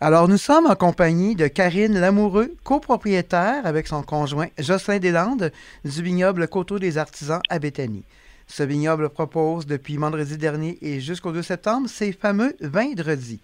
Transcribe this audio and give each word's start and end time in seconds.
Alors, 0.00 0.28
nous 0.28 0.38
sommes 0.38 0.66
en 0.66 0.76
compagnie 0.76 1.34
de 1.34 1.48
Karine 1.48 1.98
Lamoureux, 1.98 2.54
copropriétaire 2.62 3.66
avec 3.66 3.88
son 3.88 4.04
conjoint 4.04 4.46
Jocelyn 4.56 5.00
Deslandes 5.00 5.50
du 5.84 6.02
vignoble 6.04 6.46
Coteau 6.46 6.78
des 6.78 6.98
Artisans 6.98 7.40
à 7.48 7.58
Béthanie. 7.58 8.04
Ce 8.46 8.62
vignoble 8.62 9.08
propose 9.08 9.66
depuis 9.66 9.96
vendredi 9.96 10.38
dernier 10.38 10.78
et 10.82 11.00
jusqu'au 11.00 11.32
2 11.32 11.42
septembre 11.42 11.88
ses 11.88 12.12
fameux 12.12 12.54
vendredis. 12.60 13.40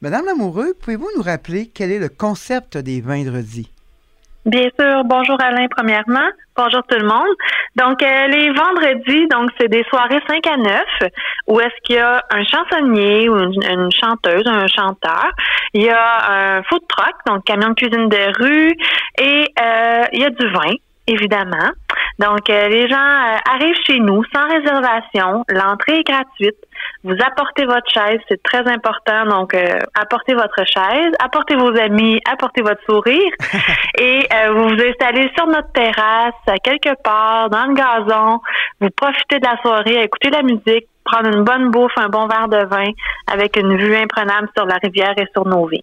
Madame 0.00 0.26
Lamoureux, 0.26 0.74
pouvez-vous 0.74 1.08
nous 1.16 1.22
rappeler 1.22 1.68
quel 1.72 1.92
est 1.92 2.00
le 2.00 2.08
concept 2.08 2.76
des 2.76 3.00
vendredis? 3.00 3.70
Bien 4.46 4.68
sûr. 4.78 5.02
Bonjour 5.04 5.36
Alain, 5.40 5.66
premièrement. 5.68 6.28
Bonjour 6.56 6.80
tout 6.88 6.96
le 6.96 7.04
monde. 7.04 7.34
Donc, 7.74 8.00
euh, 8.00 8.26
les 8.28 8.52
vendredis, 8.52 9.26
donc 9.26 9.50
c'est 9.58 9.66
des 9.66 9.82
soirées 9.90 10.20
5 10.28 10.46
à 10.46 10.56
9 10.56 10.84
où 11.48 11.58
est-ce 11.58 11.74
qu'il 11.82 11.96
y 11.96 11.98
a 11.98 12.24
un 12.30 12.44
chansonnier 12.44 13.28
ou 13.28 13.36
une, 13.36 13.90
chanteuse, 13.90 14.46
un 14.46 14.68
chanteur. 14.68 15.32
Il 15.74 15.82
y 15.82 15.90
a 15.90 16.58
un 16.58 16.62
food 16.62 16.82
truck, 16.88 17.14
donc 17.26 17.42
camion 17.44 17.70
de 17.70 17.74
cuisine 17.74 18.08
de 18.08 18.40
rue 18.40 18.72
et 19.18 19.52
euh, 19.60 20.04
il 20.12 20.20
y 20.20 20.24
a 20.24 20.30
du 20.30 20.46
vin, 20.46 20.74
évidemment. 21.08 21.72
Donc, 22.20 22.48
euh, 22.48 22.68
les 22.68 22.88
gens 22.88 23.10
arrivent 23.50 23.82
chez 23.84 23.98
nous 23.98 24.22
sans 24.32 24.46
réservation. 24.46 25.44
L'entrée 25.48 25.98
est 25.98 26.06
gratuite. 26.06 26.65
Vous 27.06 27.14
apportez 27.24 27.64
votre 27.66 27.88
chaise, 27.88 28.18
c'est 28.28 28.42
très 28.42 28.66
important. 28.68 29.26
Donc, 29.26 29.54
euh, 29.54 29.78
apportez 29.94 30.34
votre 30.34 30.64
chaise, 30.66 31.12
apportez 31.20 31.54
vos 31.54 31.70
amis, 31.78 32.18
apportez 32.28 32.62
votre 32.62 32.82
sourire 32.84 33.30
et 34.00 34.26
euh, 34.34 34.52
vous 34.52 34.70
vous 34.70 34.82
installez 34.82 35.30
sur 35.36 35.46
notre 35.46 35.70
terrasse, 35.70 36.34
quelque 36.64 37.00
part, 37.04 37.48
dans 37.48 37.66
le 37.66 37.74
gazon. 37.74 38.40
Vous 38.80 38.90
profitez 38.90 39.38
de 39.38 39.44
la 39.44 39.56
soirée, 39.62 40.02
écoutez 40.02 40.30
la 40.30 40.42
musique, 40.42 40.88
prendre 41.04 41.28
une 41.28 41.44
bonne 41.44 41.70
bouffe, 41.70 41.92
un 41.96 42.08
bon 42.08 42.26
verre 42.26 42.48
de 42.48 42.66
vin 42.66 42.90
avec 43.32 43.56
une 43.56 43.76
vue 43.76 43.94
imprenable 43.94 44.48
sur 44.56 44.66
la 44.66 44.78
rivière 44.82 45.14
et 45.16 45.28
sur 45.32 45.46
nos 45.46 45.64
vignes. 45.64 45.82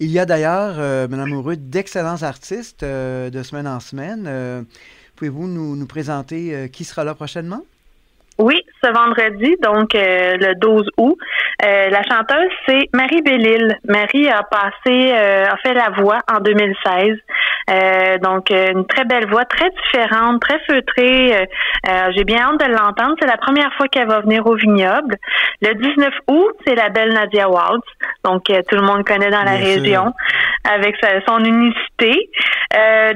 Il 0.00 0.10
y 0.10 0.18
a 0.18 0.26
d'ailleurs, 0.26 0.74
euh, 0.78 1.06
Mme 1.06 1.28
Moureux, 1.28 1.56
d'excellents 1.56 2.24
artistes 2.24 2.84
de 2.84 3.42
semaine 3.44 3.68
en 3.68 3.78
semaine. 3.78 4.66
Pouvez-vous 5.14 5.46
nous, 5.46 5.76
nous 5.76 5.86
présenter 5.86 6.68
qui 6.72 6.82
sera 6.82 7.04
là 7.04 7.14
prochainement? 7.14 7.62
Ce 8.86 8.92
vendredi, 8.92 9.56
donc 9.62 9.96
euh, 9.96 10.36
le 10.38 10.54
12 10.54 10.88
août. 10.98 11.18
Euh, 11.64 11.88
la 11.88 12.02
chanteuse, 12.04 12.50
c'est 12.68 12.88
Marie 12.94 13.20
Bellil. 13.20 13.76
Marie 13.84 14.28
a 14.28 14.44
passé, 14.44 15.12
euh, 15.12 15.44
a 15.44 15.56
fait 15.56 15.74
la 15.74 15.90
voix 15.90 16.18
en 16.32 16.38
2016. 16.38 17.16
donc 18.22 18.50
une 18.50 18.86
très 18.86 19.04
belle 19.04 19.26
voix, 19.28 19.44
très 19.44 19.68
différente, 19.82 20.40
très 20.40 20.60
feutrée. 20.68 21.48
J'ai 22.14 22.22
bien 22.22 22.42
hâte 22.42 22.60
de 22.60 22.70
l'entendre. 22.70 23.16
C'est 23.20 23.26
la 23.26 23.38
première 23.38 23.72
fois 23.74 23.88
qu'elle 23.88 24.06
va 24.06 24.20
venir 24.20 24.46
au 24.46 24.54
vignoble. 24.54 25.16
Le 25.62 25.74
19 25.74 26.14
août, 26.28 26.54
c'est 26.64 26.76
la 26.76 26.90
belle 26.90 27.12
Nadia 27.12 27.48
Waltz. 27.48 27.86
Donc 28.24 28.44
tout 28.44 28.76
le 28.76 28.82
monde 28.82 29.04
connaît 29.04 29.30
dans 29.30 29.42
la 29.42 29.56
région 29.56 30.12
avec 30.64 30.94
son 31.26 31.38
unicité. 31.40 32.30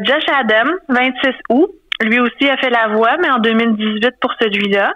Josh 0.03 0.25
Adam, 0.37 0.73
26 0.89 1.31
août. 1.51 1.71
Lui 2.01 2.19
aussi 2.19 2.49
a 2.49 2.57
fait 2.57 2.71
la 2.71 2.89
voix, 2.89 3.17
mais 3.21 3.31
en 3.31 3.39
2018 3.39 4.15
pour 4.21 4.33
celui-là. 4.41 4.95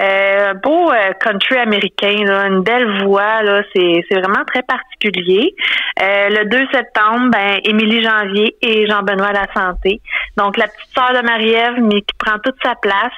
Euh, 0.00 0.54
beau 0.54 0.90
euh, 0.90 1.12
country 1.20 1.56
américain, 1.56 2.16
une 2.48 2.62
belle 2.62 3.04
voix, 3.04 3.42
là, 3.42 3.62
c'est, 3.74 4.04
c'est 4.08 4.20
vraiment 4.20 4.44
très 4.46 4.62
particulier. 4.62 5.54
Euh, 6.00 6.28
le 6.30 6.44
2 6.44 6.66
septembre, 6.72 7.30
ben, 7.30 7.60
Émilie 7.64 8.02
Janvier 8.02 8.56
et 8.62 8.86
Jean-Benoît 8.86 9.32
La 9.32 9.46
Santé. 9.52 10.00
Donc, 10.36 10.56
la 10.56 10.66
petite 10.66 10.94
sœur 10.96 11.12
de 11.12 11.26
Marie-Ève, 11.26 11.80
mais 11.80 12.02
qui 12.02 12.14
prend 12.18 12.38
toute 12.38 12.56
sa 12.62 12.74
place. 12.76 13.12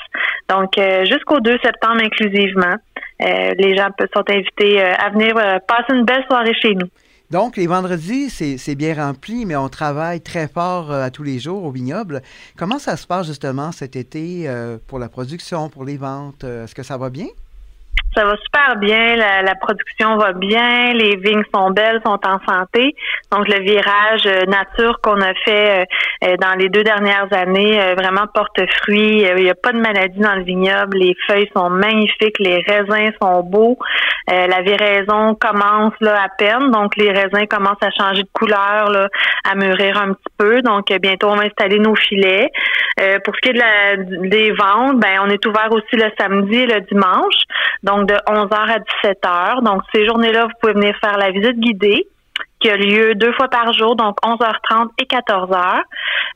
Donc, 0.48 0.78
euh, 0.78 1.04
jusqu'au 1.04 1.40
2 1.40 1.58
septembre 1.62 2.02
inclusivement. 2.02 2.76
les 3.20 3.76
gens 3.76 3.88
sont 4.14 4.30
invités 4.30 4.82
à 4.82 5.08
venir 5.10 5.34
passer 5.66 5.92
une 5.94 6.04
belle 6.04 6.24
soirée 6.28 6.54
chez 6.54 6.74
nous. 6.74 6.88
Donc, 7.30 7.56
les 7.56 7.66
vendredis, 7.66 8.30
c'est 8.30 8.74
bien 8.76 8.94
rempli, 8.94 9.46
mais 9.46 9.56
on 9.56 9.68
travaille 9.68 10.20
très 10.20 10.46
fort 10.46 10.92
euh, 10.92 11.02
à 11.02 11.10
tous 11.10 11.24
les 11.24 11.40
jours 11.40 11.64
au 11.64 11.72
vignoble. 11.72 12.22
Comment 12.56 12.78
ça 12.78 12.96
se 12.96 13.04
passe 13.04 13.26
justement 13.26 13.72
cet 13.72 13.96
été 13.96 14.48
euh, 14.48 14.78
pour 14.86 15.00
la 15.00 15.08
production, 15.08 15.68
pour 15.68 15.84
les 15.84 15.96
ventes? 15.96 16.44
Euh, 16.44 16.64
est-ce 16.64 16.74
que 16.74 16.84
ça 16.84 16.96
va 16.96 17.10
bien? 17.10 17.26
Ça 18.14 18.24
va 18.24 18.36
super 18.36 18.76
bien, 18.76 19.16
la, 19.16 19.54
production 19.56 20.16
va 20.16 20.32
bien, 20.32 20.94
les 20.94 21.16
vignes 21.16 21.42
sont 21.54 21.70
belles, 21.70 22.00
sont 22.06 22.18
en 22.24 22.38
santé. 22.48 22.94
Donc 23.30 23.46
le 23.46 23.60
virage 23.60 24.24
nature 24.48 25.00
qu'on 25.02 25.20
a 25.20 25.34
fait 25.44 25.86
dans 26.22 26.54
les 26.58 26.70
deux 26.70 26.82
dernières 26.82 27.30
années 27.32 27.94
vraiment 27.94 28.26
porte 28.32 28.58
fruit. 28.80 29.22
Il 29.36 29.42
n'y 29.42 29.50
a 29.50 29.54
pas 29.54 29.72
de 29.72 29.80
maladie 29.80 30.18
dans 30.18 30.34
le 30.34 30.44
vignoble, 30.44 30.96
les 30.96 31.14
feuilles 31.26 31.50
sont 31.54 31.68
magnifiques, 31.68 32.38
les 32.38 32.62
raisins 32.66 33.12
sont 33.20 33.42
beaux. 33.42 33.76
La 34.28 34.62
viraison 34.62 35.34
commence 35.34 35.94
là 36.00 36.22
à 36.24 36.28
peine, 36.28 36.70
donc 36.70 36.96
les 36.96 37.10
raisins 37.10 37.46
commencent 37.48 37.82
à 37.82 37.90
changer 37.90 38.22
de 38.22 38.28
couleur, 38.32 38.90
là, 38.90 39.08
à 39.44 39.54
mûrir 39.54 39.96
un 40.00 40.12
petit 40.14 40.34
peu. 40.36 40.62
Donc 40.62 40.92
bientôt 41.00 41.28
on 41.28 41.36
va 41.36 41.44
installer 41.44 41.78
nos 41.78 41.94
filets. 41.94 42.50
pour 43.24 43.34
ce 43.36 43.40
qui 43.40 43.48
est 43.50 43.52
de 43.52 44.28
des 44.28 44.52
ventes, 44.52 44.98
ben 44.98 45.20
on 45.22 45.28
est 45.28 45.44
ouvert 45.46 45.70
aussi 45.70 45.96
le 45.96 46.10
samedi 46.18 46.56
et 46.56 46.66
le 46.66 46.80
dimanche. 46.80 47.36
Donc 47.82 48.08
de 48.08 48.14
11h 48.14 48.54
à 48.54 48.78
17h. 48.78 49.62
Donc, 49.62 49.82
ces 49.94 50.06
journées-là, 50.06 50.44
vous 50.44 50.58
pouvez 50.60 50.72
venir 50.74 50.96
faire 51.00 51.16
la 51.18 51.30
visite 51.30 51.58
guidée 51.58 52.06
qui 52.60 52.70
a 52.70 52.76
lieu 52.76 53.14
deux 53.14 53.32
fois 53.32 53.48
par 53.48 53.72
jour, 53.72 53.96
donc 53.96 54.16
11h30 54.24 54.88
et 54.98 55.04
14h. 55.04 55.80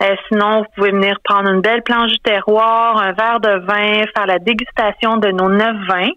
Euh, 0.02 0.16
sinon, 0.28 0.60
vous 0.60 0.66
pouvez 0.76 0.90
venir 0.90 1.18
prendre 1.24 1.50
une 1.50 1.60
belle 1.60 1.82
planche 1.82 2.10
du 2.10 2.18
terroir, 2.18 2.98
un 2.98 3.12
verre 3.12 3.40
de 3.40 3.58
vin, 3.64 4.04
faire 4.14 4.26
la 4.26 4.38
dégustation 4.38 5.16
de 5.16 5.28
nos 5.30 5.48
neuf 5.48 5.76
vins. 5.88 6.10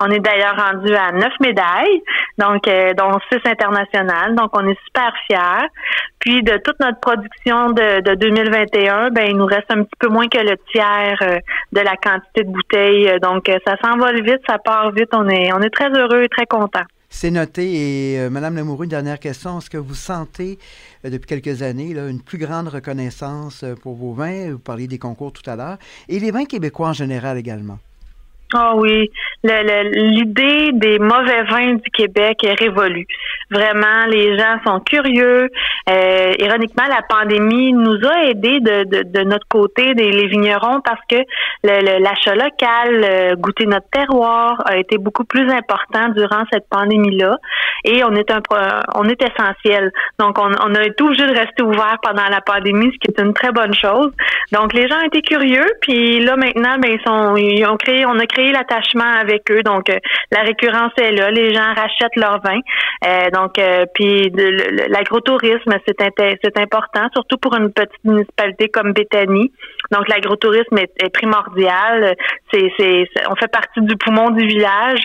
On 0.00 0.10
est 0.10 0.20
d'ailleurs 0.20 0.56
rendu 0.56 0.94
à 0.94 1.12
neuf 1.12 1.32
médailles, 1.40 2.02
donc 2.38 2.66
euh, 2.68 2.94
dont 2.94 3.18
six 3.30 3.40
internationales. 3.44 4.34
Donc, 4.34 4.50
on 4.52 4.66
est 4.68 4.78
super 4.86 5.12
fiers. 5.26 5.68
Puis, 6.20 6.42
de 6.42 6.56
toute 6.58 6.78
notre 6.80 7.00
production 7.00 7.70
de, 7.70 8.00
de 8.00 8.14
2021, 8.14 9.10
ben 9.10 9.26
il 9.28 9.36
nous 9.36 9.46
reste 9.46 9.70
un 9.70 9.82
petit 9.82 9.96
peu 9.98 10.08
moins 10.08 10.28
que 10.28 10.38
le 10.38 10.56
tiers 10.72 11.18
euh, 11.22 11.38
de 11.72 11.80
la 11.80 11.96
quantité 11.96 12.44
de 12.44 12.50
bouteilles. 12.50 13.18
Donc, 13.20 13.50
ça 13.66 13.76
s'envole 13.82 14.22
vite, 14.22 14.40
ça 14.48 14.58
part 14.58 14.90
vite. 14.92 15.10
On 15.12 15.28
est, 15.28 15.52
on 15.52 15.60
est 15.60 15.70
très 15.70 15.90
heureux 15.90 16.22
et 16.22 16.28
très 16.28 16.46
contents. 16.46 16.86
C'est 17.10 17.30
noté. 17.30 18.14
Et 18.14 18.20
euh, 18.20 18.30
Madame 18.30 18.56
Lamoureux, 18.56 18.84
une 18.84 18.90
dernière 18.90 19.18
question. 19.18 19.58
Est-ce 19.58 19.70
que 19.70 19.78
vous 19.78 19.94
sentez 19.94 20.58
euh, 21.04 21.10
depuis 21.10 21.26
quelques 21.26 21.62
années 21.62 21.94
là, 21.94 22.08
une 22.08 22.20
plus 22.20 22.38
grande 22.38 22.68
reconnaissance 22.68 23.64
euh, 23.64 23.74
pour 23.74 23.94
vos 23.94 24.12
vins? 24.12 24.52
Vous 24.52 24.58
parliez 24.58 24.86
des 24.86 24.98
concours 24.98 25.32
tout 25.32 25.48
à 25.48 25.56
l'heure. 25.56 25.78
Et 26.08 26.20
les 26.20 26.30
vins 26.30 26.44
québécois 26.44 26.88
en 26.88 26.92
général 26.92 27.38
également. 27.38 27.78
Ah 28.54 28.74
oui, 28.76 29.10
l'idée 29.44 30.72
des 30.72 30.98
mauvais 30.98 31.44
vins 31.44 31.74
du 31.74 31.90
Québec 31.92 32.42
est 32.44 32.54
révolue. 32.54 33.06
Vraiment, 33.50 34.06
les 34.08 34.36
gens 34.36 34.56
sont 34.66 34.80
curieux. 34.80 35.48
Euh, 35.88 36.32
ironiquement, 36.38 36.86
la 36.88 37.02
pandémie 37.08 37.72
nous 37.72 37.98
a 38.06 38.24
aidés 38.24 38.60
de, 38.60 38.84
de, 38.84 39.02
de 39.04 39.24
notre 39.24 39.46
côté, 39.48 39.94
des 39.94 40.10
les 40.10 40.26
vignerons, 40.26 40.80
parce 40.80 41.00
que 41.08 41.16
l'achat 41.62 42.34
local, 42.34 43.04
euh, 43.04 43.34
goûter 43.36 43.66
notre 43.66 43.88
terroir, 43.90 44.62
a 44.66 44.76
été 44.76 44.98
beaucoup 44.98 45.24
plus 45.24 45.48
important 45.50 46.08
durant 46.16 46.42
cette 46.52 46.68
pandémie-là. 46.68 47.36
Et 47.84 48.02
on 48.04 48.14
est 48.16 48.30
un 48.30 48.40
on 48.94 49.04
est 49.04 49.22
essentiel. 49.22 49.92
Donc, 50.18 50.38
on, 50.38 50.50
on 50.64 50.74
a 50.74 50.82
été 50.82 51.02
obligé 51.02 51.26
de 51.26 51.38
rester 51.38 51.62
ouvert 51.62 51.96
pendant 52.02 52.26
la 52.28 52.40
pandémie, 52.40 52.90
ce 52.92 52.98
qui 52.98 53.08
est 53.08 53.22
une 53.22 53.34
très 53.34 53.52
bonne 53.52 53.74
chose. 53.74 54.12
Donc, 54.52 54.72
les 54.72 54.88
gens 54.88 55.00
étaient 55.00 55.22
curieux. 55.22 55.66
Puis 55.80 56.20
là, 56.20 56.36
maintenant, 56.36 56.78
ben, 56.78 56.92
ils 56.92 57.02
sont, 57.06 57.36
ils 57.36 57.64
ont 57.66 57.76
créé, 57.76 58.04
on 58.06 58.18
a 58.18 58.26
créé 58.26 58.52
l'attachement 58.52 59.20
Donc, 59.64 59.90
euh, 59.90 59.98
la 60.30 60.42
récurrence 60.42 60.92
est 61.00 61.12
là. 61.12 61.30
Les 61.30 61.54
gens 61.54 61.74
rachètent 61.74 62.16
leur 62.16 62.40
vin. 62.40 62.60
Euh, 63.06 63.30
donc, 63.30 63.58
euh, 63.58 63.84
puis 63.94 64.30
l'agrotourisme, 64.88 65.72
c'est 65.86 66.58
important, 66.58 67.08
surtout 67.12 67.38
pour 67.38 67.54
une 67.54 67.72
petite 67.72 68.04
municipalité 68.04 68.68
comme 68.68 68.92
Béthanie. 68.92 69.52
Donc, 69.90 70.08
l'agrotourisme 70.08 70.78
est, 70.78 71.12
primordial. 71.12 72.14
C'est, 72.52 72.70
on 73.30 73.36
fait 73.36 73.50
partie 73.50 73.80
du 73.80 73.96
poumon 73.96 74.30
du 74.30 74.46
village. 74.46 75.00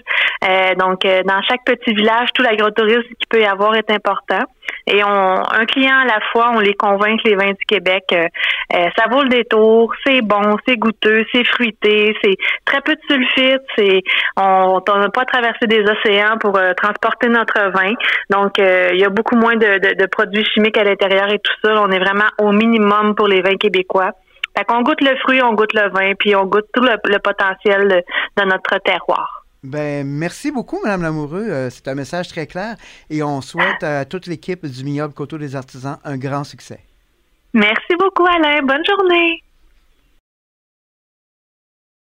donc, 0.77 1.01
dans 1.03 1.41
chaque 1.47 1.63
petit 1.65 1.93
village, 1.93 2.29
tout 2.33 2.43
l'agrotourisme 2.43 3.09
qui 3.19 3.27
peut 3.29 3.41
y 3.41 3.45
avoir 3.45 3.75
est 3.75 3.89
important 3.91 4.43
et 4.87 5.03
on, 5.03 5.07
un 5.09 5.65
client 5.65 5.97
à 5.99 6.05
la 6.05 6.19
fois, 6.31 6.51
on 6.55 6.59
les 6.59 6.73
convainc 6.73 7.19
les 7.23 7.35
vins 7.35 7.51
du 7.51 7.65
Québec, 7.65 8.03
euh, 8.11 8.27
euh, 8.75 8.89
ça 8.97 9.07
vaut 9.09 9.23
le 9.23 9.29
détour, 9.29 9.93
c'est 10.05 10.21
bon, 10.21 10.57
c'est 10.67 10.77
goûteux, 10.77 11.25
c'est 11.33 11.45
fruité, 11.45 12.15
c'est 12.21 12.35
très 12.65 12.81
peu 12.81 12.95
de 12.95 13.01
sulfite, 13.09 13.63
c'est 13.77 14.01
on 14.35 14.81
n'a 14.85 15.09
pas 15.09 15.25
traversé 15.25 15.67
des 15.67 15.83
océans 15.83 16.37
pour 16.39 16.57
euh, 16.57 16.73
transporter 16.73 17.29
notre 17.29 17.71
vin, 17.71 17.93
donc 18.29 18.57
il 18.57 18.99
y 18.99 19.05
a 19.05 19.09
beaucoup 19.09 19.35
moins 19.35 19.55
de, 19.55 19.95
de, 19.95 20.05
produits 20.07 20.45
chimiques 20.45 20.77
à 20.77 20.83
l'intérieur 20.83 21.31
et 21.31 21.39
tout 21.39 21.53
ça. 21.63 21.81
On 21.81 21.89
est 21.89 21.99
vraiment 21.99 22.29
au 22.39 22.51
minimum 22.51 23.15
pour 23.15 23.27
les 23.27 23.41
vins 23.41 23.55
québécois. 23.55 24.11
Fait 24.57 24.65
qu'on 24.65 24.81
goûte 24.81 25.01
le 25.01 25.15
fruit, 25.17 25.41
on 25.41 25.53
goûte 25.53 25.73
le 25.73 25.89
vin, 25.89 26.13
puis 26.19 26.35
on 26.35 26.45
goûte 26.45 26.67
tout 26.73 26.83
le 26.83 27.19
potentiel 27.19 28.03
de 28.37 28.43
notre 28.43 28.77
terroir. 28.79 29.42
Ben, 29.63 30.05
merci 30.05 30.51
beaucoup, 30.51 30.79
Madame 30.83 31.03
Lamoureux. 31.03 31.47
Euh, 31.49 31.69
c'est 31.69 31.87
un 31.87 31.95
message 31.95 32.27
très 32.27 32.47
clair 32.47 32.75
et 33.09 33.23
on 33.23 33.41
souhaite 33.41 33.81
à 33.81 34.03
toute 34.03 34.27
l'équipe 34.27 34.65
du 34.65 34.83
Vignoble 34.83 35.13
Coteau 35.13 35.37
des 35.37 35.55
Artisans 35.55 35.99
un 36.03 36.17
grand 36.17 36.43
succès. 36.43 36.79
Merci 37.53 37.95
beaucoup, 37.97 38.25
Alain. 38.25 38.61
Bonne 38.63 38.83
journée. 38.85 39.41